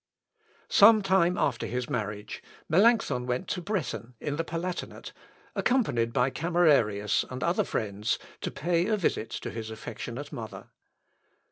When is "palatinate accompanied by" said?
4.43-6.31